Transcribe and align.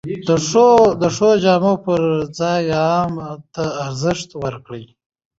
د 1.01 1.03
ښو 1.15 1.29
جامو 1.43 1.73
پر 1.85 2.01
ځای 2.39 2.63
علم 2.79 3.13
ته 3.53 3.63
ارزښت 3.85 4.29
ورکړئ! 4.43 4.83